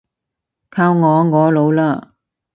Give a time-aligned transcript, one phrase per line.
[0.71, 2.13] 靠我，我老喇